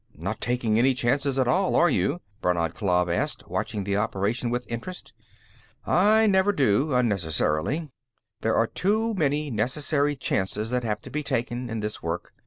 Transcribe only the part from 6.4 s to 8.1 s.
do, unnecessarily.